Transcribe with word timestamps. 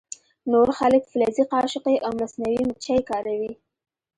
نور 0.51 0.67
خلک 0.79 1.03
فلزي 1.11 1.43
قاشقې 1.53 1.95
او 2.05 2.11
مصنوعي 2.21 2.61
مچۍ 2.69 2.99
کاروي 3.09 3.51